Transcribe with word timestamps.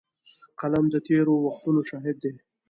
قلم 0.59 0.85
د 0.93 0.95
تېر 1.07 1.25
وختونو 1.45 1.79
شاهد 1.89 2.15
دی 2.23 2.33